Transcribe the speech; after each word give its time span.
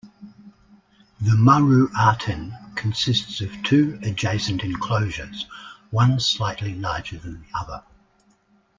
The 1.21 1.35
Maru-Aten 1.35 2.57
consists 2.73 3.39
of 3.39 3.51
two 3.61 3.99
adjacent 4.01 4.63
enclosures, 4.63 5.45
one 5.91 6.19
slightly 6.19 6.73
larger 6.73 7.19
than 7.19 7.41
the 7.41 7.47
other. 7.55 7.83